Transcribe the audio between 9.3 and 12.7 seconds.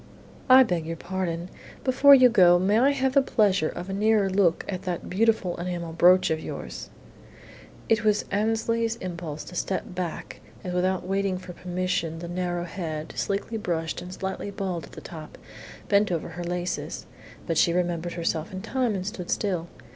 to step back as without waiting for permission the narrow